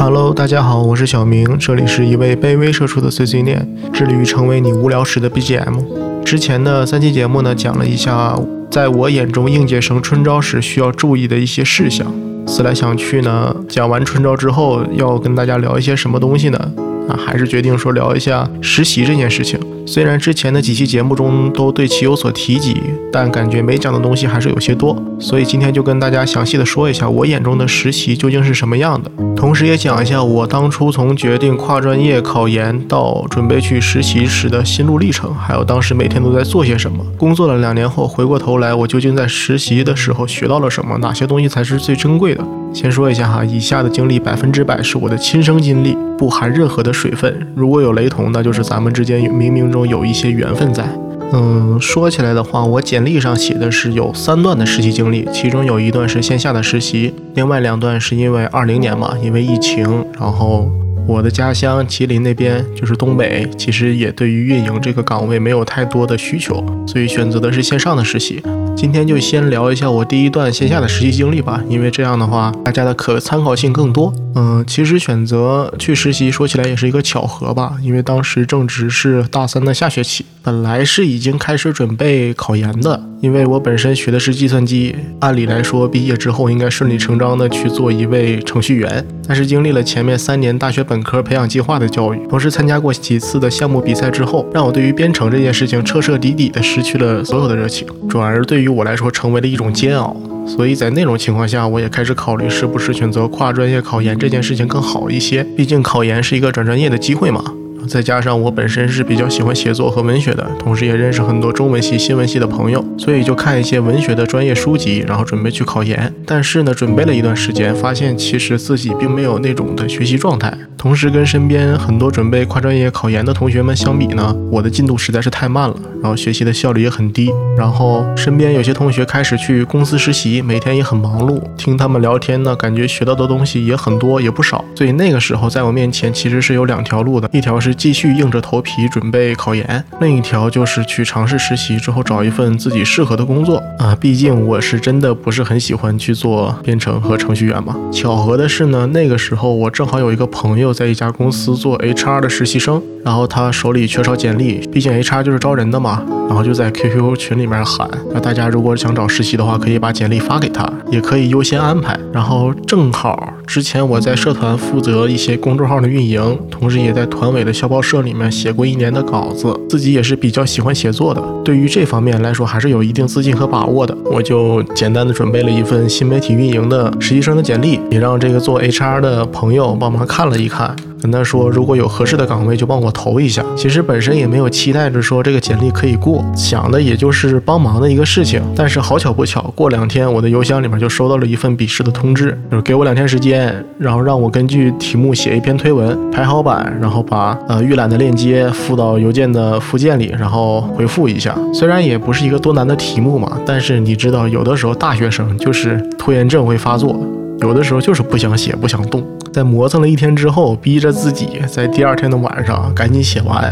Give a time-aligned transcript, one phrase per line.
[0.00, 6.22] Hello，大家好，我是小明，这里是一位卑微社畜的碎碎念，致力于成为你无聊时的 BGM。
[6.24, 8.38] 之前的三期节目呢，讲了一下
[8.70, 12.06] 在我眼中应届生春招时需要注意的一些事项。
[12.46, 16.72] 思来想去呢，讲完春招之后，要跟大家聊一些什么东西呢？
[17.08, 19.58] 啊，还是决定说聊一下实习这件事情。
[19.90, 22.76] 虽然之前的几期节目中都对其有所提及，
[23.10, 37.02] 但感觉没讲的东西还是有些多，所以今天就跟大家详细的说一下我眼中的实习究竟是什么样的，同时也讲一下我当初从决定跨专业考研到准备去实习时的心路历程，还有当时每天都在做些什么。
[37.16, 40.98] 工作了两年后，回过头来我究竟在实习的时候学到了什么？
[40.98, 42.44] 哪些东西才是最珍贵的？
[42.74, 47.34] 先说一下哈，以下的经历百分之百是我的亲身经历，不含任何的水分。
[47.54, 50.84] 如果有雷同，那就是咱们之间冥冥中有一些缘分在。
[51.32, 60.70] 嗯，说起来的话，我简历上写的是有三段的实习经历，其中有一段是线下的实习，另外两段是因为二零年嘛，因为疫情，然后。
[61.08, 68.42] 我的家乡吉林那边就是东北，其实也对于运营这个岗位没有太多的需求，所以选择的是线上的实习。
[68.76, 74.12] 今天就先聊一下我第一段线下的实习经历吧，因为这样的话大家的可参考性更多。
[74.34, 90.98] 嗯，其实选择去实习说起来也是一个巧合吧，因为当时正值是大三的下学期，本来是已经开始准备考研的，因为我本身学的是计算机，按理来说毕业之后应该顺理成章的去做一位程序员，但是经历了前面三年大学本。
[91.08, 100.14] 科培养计划的教育，同时参加过几次的项目比赛之后，让我对于编程这件事情彻彻底底的失去了所有的热情，转而对于我来说成为了一种煎熬。
[100.46, 107.42] 所以在那种情况下，我也开始考虑是不是选择跨专业考研这件事情更好一些，毕竟考研是一个转专业的机会嘛。
[107.86, 116.12] 再加上我本身是比较喜欢写作和文学的，同时也认识很多中文系、新闻系的朋友，所以就看一些文学的专业书籍，然后准备去考研。
[116.26, 120.52] 但是呢，准备了一段时间，发现其实自己并没有那种的学习状态。
[120.76, 127.32] 同时跟身边很多准备跨专业考研的同学们相比呢，我的进度实在是太慢了，然后学习的效率也很低。
[127.56, 134.64] 然后身边有些同学开始去公司实习，每天也很忙碌，听他们聊天呢，感觉学到的东西也很多，也不少。
[134.76, 137.67] 所以那个时候在我面前其实是有两条路的，一条是。
[137.74, 143.96] 继续硬着头皮准备考研，另一条就是去尝试实习之后找一份自己适合的工作啊。
[144.00, 147.76] 毕竟我是真的不是很喜欢去做编程和程序员嘛。
[147.92, 161.98] 巧合的是呢，那个时候我正好有一个朋友在一家公司做 HR 的实习生，然后他手里缺少简历，毕竟 HR 就是招人的嘛，然后就在 QQ 群里面喊，那大家如果想找实习的话，可以把简历发给他，也可以优先安排。
[162.12, 167.68] 然后正好之前我在社团负责一些公众号的运营，同时也在团委的校。
[167.68, 173.94] 报社里面写过一年的稿子，自己也是比较喜欢写作的，对于这方面来说还是有一定自信和把握的。
[174.06, 180.74] 我就简单的准备了一份新媒体运营的实习生的简历，也让这个做 HR 的朋友帮忙看了一看。
[181.00, 183.44] 跟他说，如果有合适的岗位，就帮我投一下。
[183.56, 188.42] 其实本身也没有期待着说这个简历可以过，想的也就是帮忙的一个事情。
[188.56, 201.36] 但是好巧不巧，过两天我的邮箱里面就收到了一份笔试的通知，就是给我两天时间，然后让我根据题目写一篇推文，排好版，然后把呃预览的链接附到邮件的附件里，然后回复一下。
[201.54, 206.98] 虽然也不是一个多难的题目嘛，但是你知道，有的时候大学生就是拖延症会发作。
[207.40, 209.00] 有的时候就是不想写，不想动，
[209.38, 213.48] 在磨蹭了一天之后，逼着自己在第二天的晚上赶紧写完，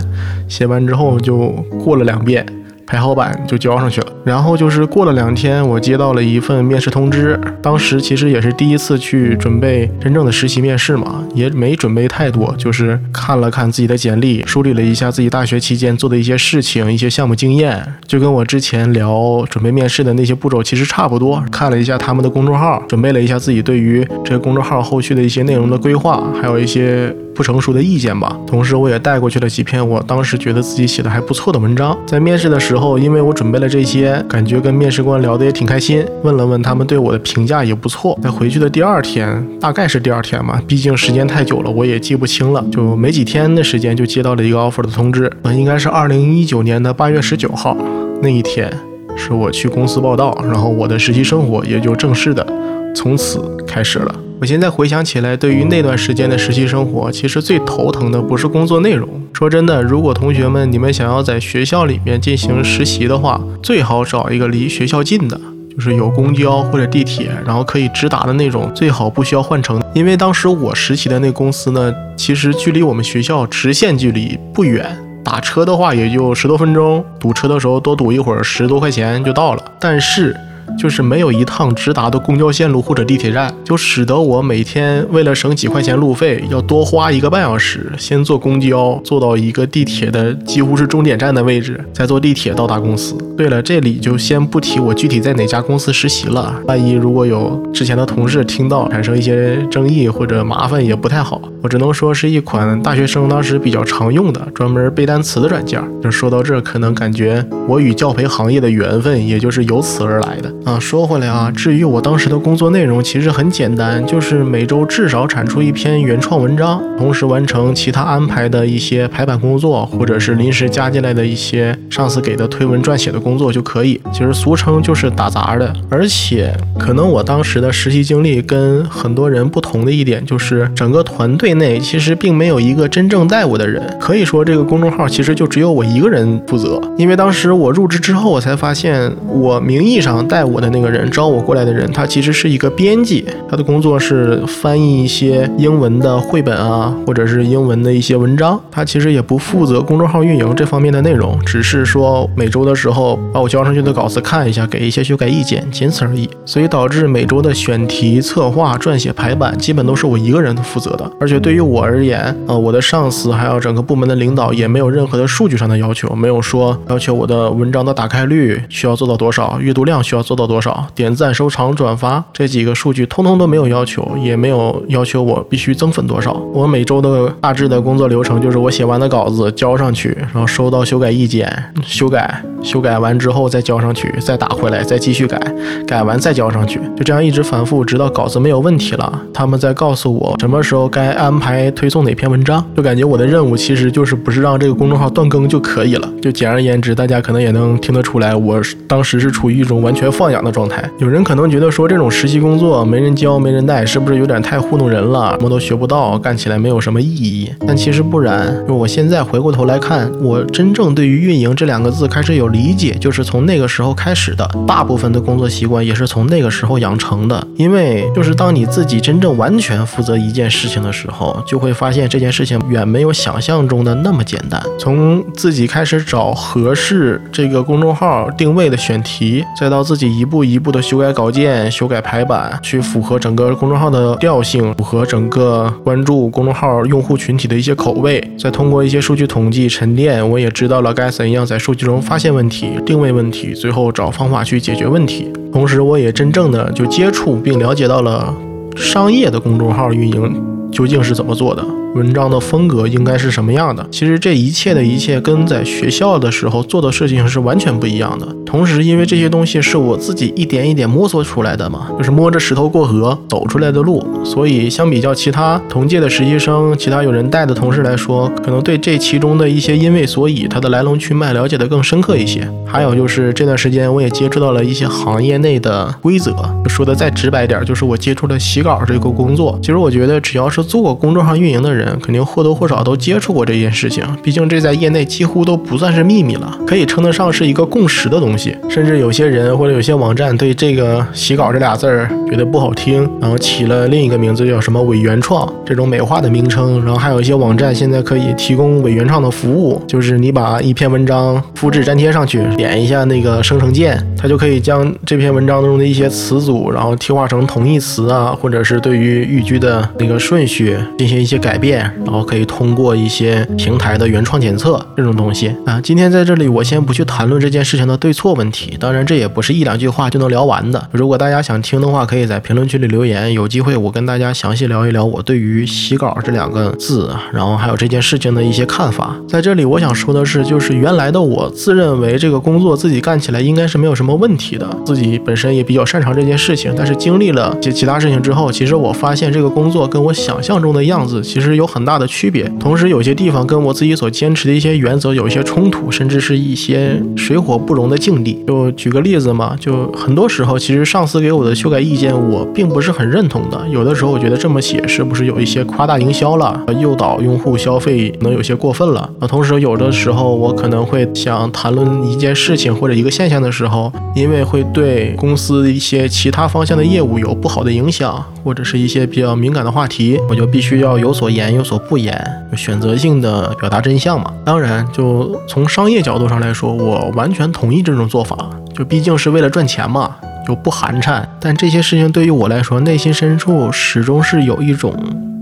[0.48, 1.50] 写完之后就
[1.84, 2.44] 过了两遍。
[2.86, 7.38] 排好版就交上去了，然后就是过了两天，我接到了一份面试通知。
[7.60, 21.42] 当时其实也是第一次去准备真正的实习面试嘛，也没准备太多，就是看了看自己的简历，梳理了一下自己大学期间做的一些事情、一些项目经验，就跟我之前聊准备面试的那些步骤其实差不多。
[21.50, 27.14] 看了一下他们的公众号，准备了一下自己对于这个公众号后续的一些内容的规划，还有一些。
[27.36, 31.94] 不成熟的意见吧，同时我也带过去了几篇我当时觉得自己写的还不错的文章。
[32.06, 38.18] 在面试的时候，因为我准备了这些，感觉跟面试官聊得也挺开心，问了问他们对我的评价也不错。
[38.22, 47.76] 在回去的第二天，大概是第二天吧，毕竟时间太久了，我也记不清了，就没几天的时间就接到了一个 offer 的通知，呃，应该是二零一九年的八月十九号
[48.20, 48.72] 那一天，
[49.16, 52.46] 是我去公司报道，然后我的实习生活也就正式的
[52.94, 54.14] 从此开始了。
[54.38, 59.08] 我现在回想起来，对于那段时间的实习生活，其实最头疼的不是工作内容。
[59.32, 65.40] 说真的，如果同学们你们想要在学校里面进行实习的话，最好找一个离学校近的，
[65.70, 69.82] 就是有公交或者地铁，然后可以直达的那种，最好不需要换乘。
[69.94, 79.62] 因为当时我实习的那公司呢，其实距离我们学校直线距离不远，打车的话也就十多分钟，堵车的时候多堵一会儿，十多块钱就到了。
[79.80, 80.36] 但是
[80.78, 93.16] 就是没有一趟直达的公交线路或者地铁站，就使得我每天为了省几块钱路费，要多花一个半小时，先坐公交坐到一个地铁的几乎是终点站的位置，再坐地铁到达公司。
[93.36, 101.40] 对了，这里就先不提我具体在哪家公司实习了，万一如果有之前的同事听到，产生一些争议或者麻烦也不太好。
[101.62, 105.82] 我只能说是一款大学生当时比较常用的专门背单词的软件。
[106.02, 110.78] 就说到这，可能感觉我与教培行业的缘分也就是由此而来的啊。
[110.78, 124.00] 说回来啊，至于我当时的工作内容，其实很简单，就是每周至少产出一篇原创文章，同时完成其他安排的一些排版工作，或者是临时加进来的一些上司给的推文撰写的工作就可以。
[124.12, 125.72] 其实俗称就是打杂的。
[125.90, 136.80] 而且可能我当时的实习经历跟很多人不同的一点，就是整个团队内其实并没有一个真正带我的人，可以说这个公众号其实就只有我一个人负责。
[136.96, 148.60] 因为当时我入职之后，我才发现我名义上带我的那个人招我过来的人，他其实是一个编辑，他的工作是翻译一些英文的绘本啊，或者是英文的一些文章。
[148.70, 156.28] 他其实也不负责公众号运营这方面的内容，只是说每周的时候把我交上去的稿子看一下，给一些修改意见，仅此而已。
[156.44, 161.10] 所以导致每周的选题、策划、撰写、排版，基本都是我一个人负责的。
[161.20, 176.32] 而且对于我而言，呃，我的上司还有整个部门的领导也没有任何的数据上的要求，没有说要求我的文章的打开率需要做到多少，阅读量需要做到多少，点赞、收藏、转发这几个数据通通都没有要求，也没有要求我必须增粉多少。
[176.52, 181.50] 我每周的大致的工作流程就是我写完的稿子交上去，然后收到修改意见，
[181.82, 185.40] 修改，修改完之后再交上去，再打回来，再继续改，
[185.86, 192.64] 改完再交上去，就这样一直反复，直到稿子没有问题了，他们再告诉我什么时候该安排推送哪篇文章。
[192.76, 196.08] 就感觉我的任务其实就是不是让这个公众号断更就可以了。
[196.20, 200.82] 就简而言之，大家可能也能听得出来，我当时是处于一种完全放放养的状态。
[200.98, 205.36] 有人可能觉得说这种实习工作没人教没人带，是不是有点太糊弄人了？
[205.38, 207.48] 什么都学不到，干起来没有什么意义。
[207.64, 214.50] 但其实不然，就我现在回过头来看，我真正对于运营这两个字开始有理解，就是从那个时候开始的。
[214.66, 217.46] 大部分的工作习惯也是从那个时候养成的。
[217.54, 224.60] 因为就是当你自己真正完全负责一件事情的时候，就会发现这件事情远没有想象中的那么简单。
[224.76, 245.32] 从自己开始找合适这个公众号定位的选题，再到自己一步一步的修改稿件、修改排版，去符合整个公众号的调性，符合整个关注公众号用户群体的一些口味，再通过一些数据统计沉淀，我也知道了该怎样在数据中发现问题、定位问题，最后找方法去解决问题。
[245.52, 248.34] 同时，我也真正的就接触并了解到了
[248.76, 251.64] 商业的公众号运营究竟是怎么做的。
[251.96, 253.86] 文章的风格应该是什么样的？
[253.90, 258.28] 其实这一切的一切跟在学校的时候做的事情是完全不一样的。
[258.44, 272.48] 同时，因为这些东西是我自己一点一点摸索出来的嘛，就是摸着石头过河走出来的路，所以相比较其他同届的实习生、其他有人带的同事来说，可能对这其中的一些因为所以它的来龙去脉了解的更深刻一些。
[272.66, 276.34] 还有就是这段时间我也接触到了一些行业内的规则，
[276.68, 279.58] 说的再直白点，就是我接触了洗稿这个工作。
[279.62, 288.56] 其实我觉得只要是做过公众号运营的人，肯定或多或少都接触过这件事情，毕竟这在业内几乎都不算是秘密了，可以称得上是一个共识的东西。
[288.68, 296.84] 甚至有些人或者有些网站对这个“洗稿”这俩字儿觉得不好听，然后起了另一个名字叫什么“伪原创”这种美化的名称。
[296.84, 311.65] 然后还有一些网站现在可以提供伪原创的服务，就是你把一篇文章复制粘贴上去，点一下那个生成键，它就可以将这篇文章中的一些词组，然后替换成同义词啊，或者是对于语句的那个顺序进行一些改变。
[311.70, 315.80] 然后可以通过一些平台的原创检测这种东西啊。
[315.80, 320.88] 今天在这里，我先不去谈论这件事情的对错问题，当然这也不是一两句话就能聊完的。
[320.92, 329.16] 如果大家想听的话，可以在评论区里留言，有机会我跟大家详细聊一聊我对于洗稿这两个字，然后还有这件事情的一些看法。
[329.28, 336.72] 在这里，我想说的是，就是原来的我自认为这个工作自己干起来应该是没有什么问题的，自己本身也比较擅长这件事情。
[336.76, 342.44] 但是经历了些其他事情之后，其实我发现这个工作跟我想象中的样子其实有很大的区别。
[342.60, 348.44] 同时，有些地方跟我自己所坚持的一些原则有一些冲突，甚至是一些水火不容的境地。
[348.46, 353.66] 就举个例子嘛，就很多时候，其实上司给我的修改意见，我并不是很认同的。
[353.68, 359.10] 有的时候，我觉得这么写是不是有一些夸大营销了，诱导用户消费，可能有些过分了。
[359.20, 372.16] 啊，同时有的时候，我可能会想谈论一件事情或者一个现象的时候，因为会对公司一些其他方向的业务有不好的影响，或者是一些比较敏感的话题，我就必须要有所言有所不言。
[372.56, 378.36] 选择性的表达真相嘛，当然，就从商业角度上来说，我完全同意这种做法，
[378.74, 380.16] 就毕竟是为了赚钱嘛。
[380.46, 384.94] 就不寒碜，但这些事情对于我来说，内心深处始终是有一种。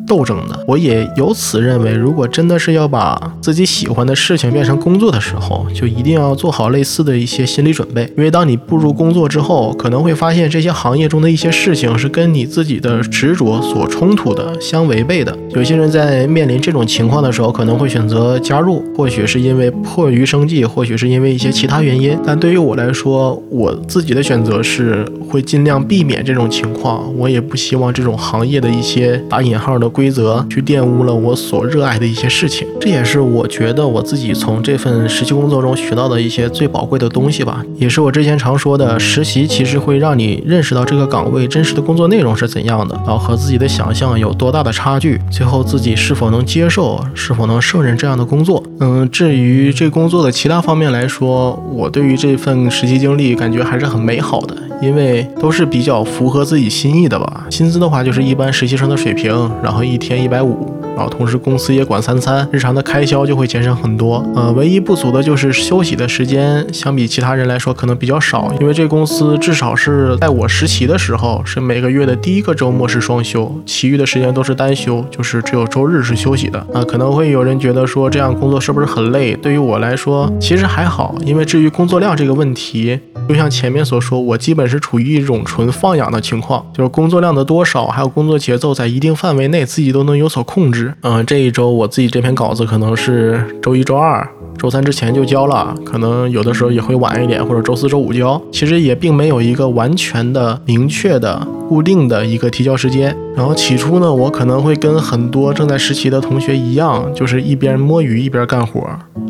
[0.06, 8.02] 斗争的，我也由此认为，如果真的是要把自己喜欢的事情变成工作的时候，就一定要做好类似的一些心理准备。
[8.16, 15.36] 因为当你步入工作之后，可能会发现这些行业中的一些事情是跟你自己的执着所冲突的、相违背的。
[15.50, 22.18] 有些人在面临这种情况的时候，可能会选择加入，或许是因为迫于生计，或许是因为一些其他原因。
[22.26, 27.10] 但对于我来说，我自己的选择是会尽量避免这种情况。
[27.16, 29.88] 我也不希望这种行业的一些打引号的。
[29.94, 37.64] 规则去玷污了我所热爱的一些事情，这也是我觉得我自己从这份实习工作中学到的一些最宝贵的东西吧。
[37.76, 48.60] 也是我之前常说的，实习其实会让你认识到这个岗位真实的工作内容是怎样的，然后和自己的想象有多大的差距，最后自己是否能接受，是否能胜任这样的工作。
[48.80, 54.56] 嗯，至于这工作的其他方面来说，我对于这份实习经历感觉还是很美好的。
[54.80, 60.83] 因为都是比较符合自己心意的吧，薪资的话就是一般实习生的水平，然后一天一百五。
[60.94, 64.24] 然后同时公司也管三餐，日常的开销就会减省很多。
[64.34, 68.52] 呃，唯一不足的就是休息的时间，相比其他人来说可能比较少。
[68.60, 76.58] 因为这公司至少是在我实习的时候，是每个月的第一个周末是双休，其余的时间都是单休，就是只有周日是休息的。
[76.72, 79.34] 啊，可能会有人觉得说这样工作是不是很累？
[79.36, 81.14] 对于我来说，其实还好。
[81.24, 82.98] 因为至于工作量这个问题，
[83.28, 90.83] 就像前面所说，我基本是处于一种纯放养的情况，就是工作量的多少，还有工作节奏在一定范围内，自己都能有所控制。
[91.02, 94.26] 嗯，这一周我自己这篇稿子可能是周一、周二、
[94.58, 98.40] 周三之前就交了，可能有的时候也会晚一点，或者周四周五交。
[98.50, 103.14] 其实也并没有一个完全的、明确的、固定的一个提交时间。
[103.36, 108.80] 然后起初呢，我可能会跟很多正在实习的同学一样，就是一边摸鱼一边干活，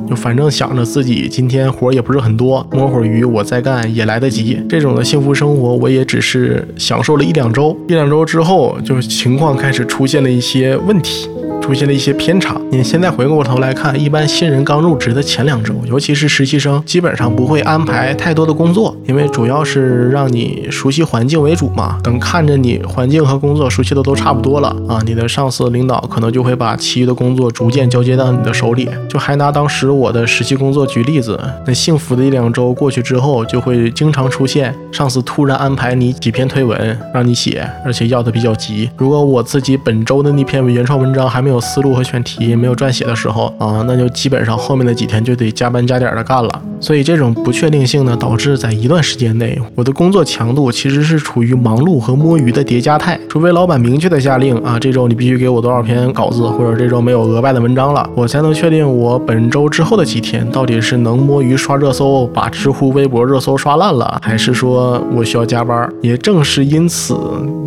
[0.09, 4.63] 就反正想着自己今天活也不是很多，摸会儿鱼我再干也来得及。
[4.69, 11.29] 这种的幸福生活，我也只是享受了一两周，一两周之后，就情况开始出现了一些问题。
[11.63, 12.61] 出现了一些偏差。
[12.71, 21.99] 你现在回过头来看，一般新人刚入职的前两周，尤其是实习生，基本上不会安排太多的工作，因为主要是让你熟悉环境为主嘛。
[22.03, 28.89] 等看着你环境和工作熟悉的都差不多了啊，你的上司领导可能就会把其余的工作逐渐交接到你的手里。
[29.09, 38.89] 就还拿当时我的实习工作举例子，那幸福的一两周过去之后，就会经常出现上司突然安排你几篇推文让你写，而且要的比较急。
[38.97, 41.61] 如果我自己本周的那篇原创文章还没有。
[41.65, 46.63] 思路和选题没有撰写的时候啊，那就基本上后面的几几天就得加班加点的干了。
[46.81, 53.21] 所以这种不确定性呢，导致在一段时间内，我的工作强度其实是处于忙碌和摸鱼的叠加态。
[53.29, 65.87] 除非老板明确的下令啊，这周你必须给我多少篇稿子，或者这周没有额外的文章了，我才能确定我本周之后的几天到底是能摸鱼刷热搜，把知乎、微博热搜刷烂了，还是说我需要加班。
[66.01, 67.15] 也正是因此，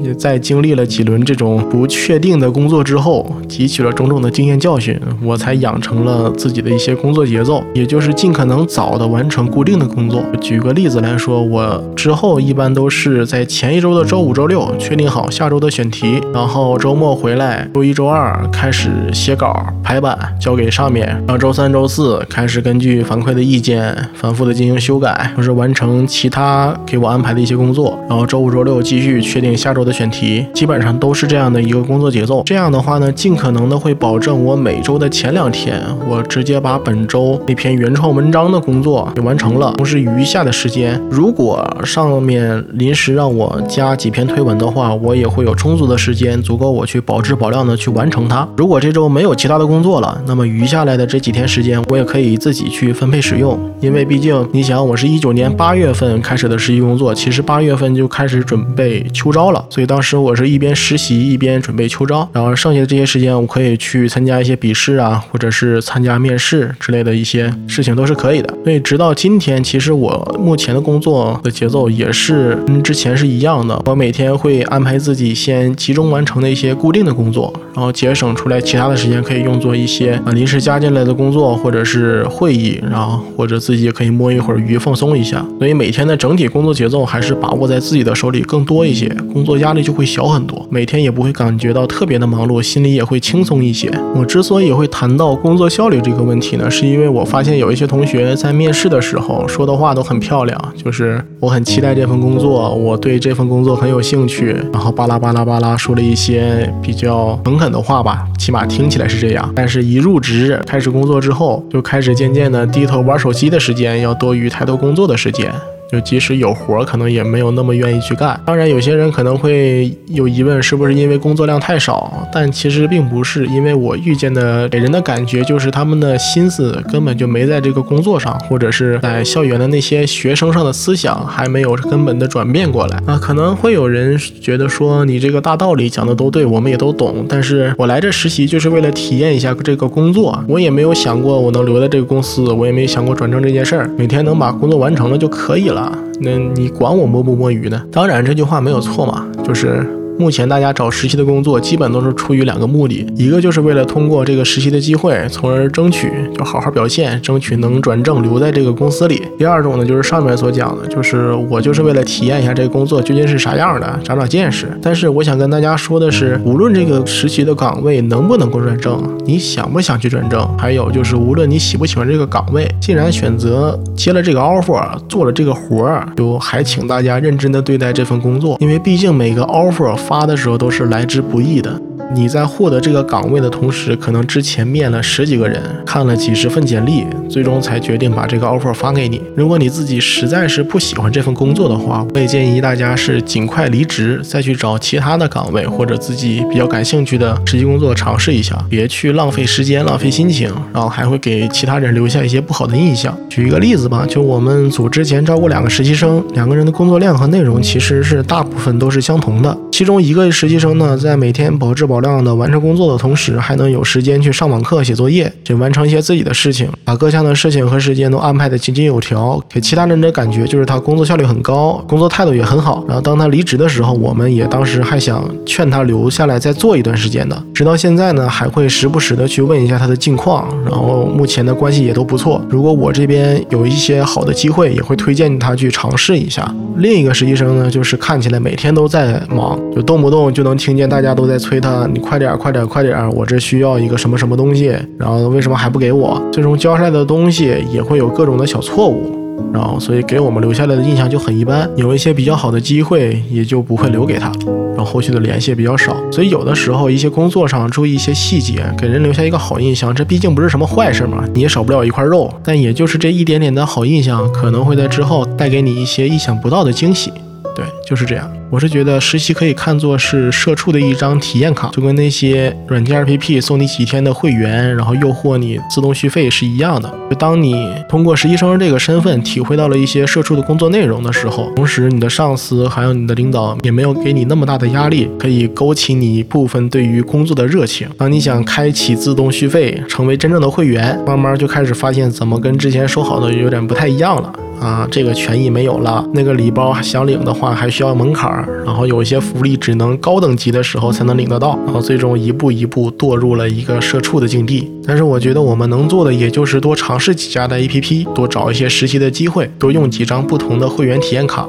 [0.04, 8.98] 也在经历了几轮这种不确定的工作之后，汲取了种种的经验教训，我才养成了自己的一些工作节奏，也就是尽可能早。
[8.98, 10.24] 的完成固定的工作。
[10.42, 32.42] 举个例子来说，我之后一般都是在前一周的周五、周六确定好下周的选题，然后周末回来，周一周二开始写稿、排版，交给上面，然后周三、周四开始根据反馈的意见反复的进行修改，或是完成其他给我安排的一些工作，然后周五、周六继续确定下周的选题，基本上都是这样的一个工作节奏。
[32.46, 38.88] 这样的话呢，尽可能的会保证我每周的前两天，我直接把本周周那篇原创文章的工作。
[38.88, 48.48] 作也完成了，同时余下的时间，如果上面临时让我加几篇推文的话，我也会有充足的时间，足够我去保质保量的去完成它。
[48.56, 53.60] 如果这周没有其他的工作了，那么余下来的这几天时间，我也可以自己去分配使用。
[53.82, 68.54] 因为毕竟你想，我是一九年八月份开始的实习工作，其实八月份就开始准备秋招了，所以当时我是一边实习一边准备秋招，然后剩下的这些时间，我可以去参加一些笔试啊，或者是参加面试之类的的一些事情都是可以的。
[68.64, 68.78] 所以。
[68.88, 73.82] 直到今天，其实我目前的工作的节奏也是跟之前是一样的。
[73.86, 85.46] 我每天会安排自己先集中完成的一些固定的工作，然后节省出来其他的时间可以用作一些啊临时加进来的工作，或者是会议，然后或者自己也可以摸一会儿鱼放松一下。
[85.60, 93.92] 所以每天的整体工作节奏还是把握在自己的手里更多一些，工作压力就会小很多，每天也不会感觉到特别的忙碌，心里也会轻松一些。
[94.16, 98.58] 我之所以会谈到工作效率这个问题呢，是因因为我发现有一些同学在。
[98.58, 109.54] 面试的时候说的话都很漂亮，就是我很期待这份工作，我对这份工作很有兴趣，然后巴拉巴拉巴拉说了一些比较诚恳的话吧，起码听起来是这样。
[109.56, 115.52] 但是，一入职开始工作之后，就开始渐渐的低头玩手机的时间要多于抬头工作的时间。
[115.92, 118.40] 就即使有活，可能也没有那么愿意去干。
[118.46, 122.28] 当然，有些人可能会有疑问，是不是因为工作量太少？
[122.32, 133.18] 但其实并不是，因为我遇见的给人的感觉就是他们的心思根本就没在这个工作上，或者是在校园的那些学生上的思想还没有根本的转变过来啊。
[133.18, 145.77] 可能会有人觉得说你这个大道理讲的都对，我们也都懂，但是我来这实习就是为了体验一下这个工作，我也没有想过我能留在这个公司，我也没想过转正这件事儿，每天能把工作完成了就可以了。
[146.22, 147.82] 那你管我摸不摸鱼呢？
[147.92, 149.97] 当然这句话没有错嘛，就是。
[150.20, 159.22] 目前大家找实习的工作，基本都是出于两个目的，一个就是为了通过这个实习的机会，从而争取就好好表现，争取能转正留在这个公司里。
[159.38, 164.68] 第二种呢，就是上面所讲的，就是我就是为了体验一下这个工作究竟是啥样的，长长见识。
[164.82, 179.96] 但是我想跟大家说的是，无论这个实习的岗位能不能够转正，你想不想去转正，还有就是无论你喜不喜欢这个岗位，既然选择接了这个 offer，做了这个活儿，就还请大家认真的对待这份工作，因为毕竟每个 offer。
[180.08, 181.87] 发的时候都是来之不易的。
[182.14, 189.22] 你在获得这个岗位的同时，可能之前面了十几个人，看了几十份简历，最终才决定把这个 offer 发给你。
[189.36, 203.16] 如果你自己实在是不喜欢这份工作的话，我也建议大家是尽快离职，再去找其他的岗位或者自己比较感兴趣的实习工作尝试一下，别去浪费时间、浪费心情，然后还会给其他人留下一些不好的印象。
[203.30, 209.56] 举一个例子吧，就我们组之前招过两个实习生，两个人的工作量和内容其实是大部分都是相同的。
[209.72, 222.86] 其中一个实习生呢，在每天保质保少量的完成工作的同时，还能有时间去上网课、写作业，去完成一些自己的事情，把各项的事情和时间都安排的井井有条，给其他人的感觉就是他工作效率很高，工作态度也很好。
[222.88, 232.40] 然后当他离职的时候，我们也当时还想劝他留下来再做一段时间的，直到现在呢，还会时不时的去问一下他的近况，然后目前的关系也都不错。
[232.48, 236.54] 如果我这边有一些好的机会，也会推荐他去尝试一下。
[236.78, 239.60] 另一个实习生呢，就是看起来每天都在忙。
[239.76, 243.10] 就动不动就能听见大家都在催他，你快点，快点，快点！
[243.12, 246.22] 我这需要一个什么什么东西，然后为什么还不给我？
[246.32, 249.14] 最终交出来的东西也会有各种的小错误。
[249.54, 254.32] 然后，所以给我们留下来的印象就很一般，有一些比较好的机会也就不会留给他，
[254.76, 255.96] 然后后续的联系也比较少。
[256.12, 262.34] 所以有的时候一些工作上注意一些细节，给人留下一个好印象，这毕竟不是什么坏事嘛，你也少不了一块肉。
[262.44, 267.14] 但也就是这一点点的好印象，可能会在之后带给你一些意想不到的惊喜。
[267.56, 268.37] 对，就是这样。
[268.50, 276.90] 我是觉得实习可以看作是社畜的一张体验卡，就跟那些软件 APP 送你几天的会员，然后诱惑你自动续费是一样的。
[277.10, 287.86] 就当你通过实习生这个身份体会到了一些社畜的工作内容的时候，同时你的上司还有你的领导也没有给你那么大的压力，可以勾起你部分对于工作的热情。
[287.98, 298.64] 当你想开启自动续费，成为真正的会员，慢慢就开始发现怎么跟之前说好的有点不太一样了啊，这个权益没有了，那个礼包想领的话还需要门槛儿。
[298.66, 304.70] 然后有一些福利只能高等级的时候才能领得到，然后最终一步一步堕入了一个社畜的境地。
[304.86, 311.48] 但是我觉得我们能做的也就是多尝试几家的 APP，多找一些实习的机会，多用几张不同的会员体验卡，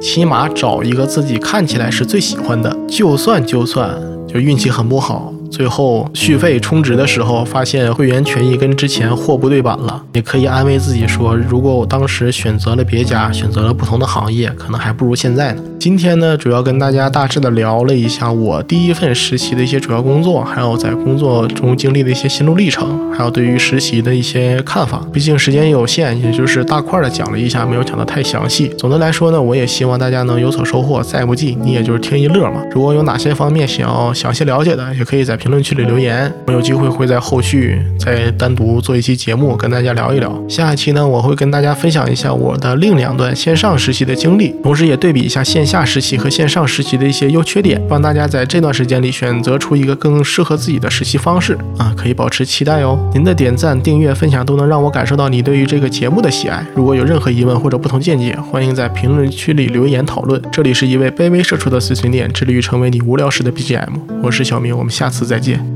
[0.00, 2.74] 起码找一个自己看起来是最喜欢的。
[2.88, 5.33] 就算就算就运气很不好。
[5.54, 15.62] 最后续费充值的时候，发现会员权益跟之前货不对版了，也可以安慰自己说，如果我当时选择了别家，选择了不同的行业，可能还不如现在呢。
[15.78, 25.06] 今天呢，主要跟大家大致的聊了一下我第一份实习的一些主要工作，还有在工作中经历的一些心路历程，还有对于实习的一些看法。
[25.12, 28.68] 毕竟时间有限，也就是大块的讲了一下，没有讲的太详细。
[28.76, 31.00] 总的来说呢，我也希望大家能有所收获。
[31.00, 32.60] 再不济，你也就是听一乐嘛。
[32.72, 35.38] 如果有哪些方面想要详细了解的，也可以在。
[35.44, 40.42] 评论区里留言，我有机会会在后续再单独做一期节目跟大家聊一聊。
[40.48, 52.98] 下一期呢，我会跟大家分享一下我的另两段线上实习的经历，同时也对比一下线下实习和线上实习的一些优缺点，帮大家在这段时间里选择出一个更适合自己的实习方式啊，可以保持期待哦。
[53.12, 56.64] 您的点赞、订阅、分享都能让我感受到你对于这个节目的喜爱。
[56.74, 60.40] 如果有任何疑问或者不同见解，欢迎在评论区里留言讨论。
[60.50, 63.92] 这里是一位卑微社畜的碎碎念，致力于成为你无聊时的 BGM。
[64.22, 65.73] 我是小明，我们下次再见。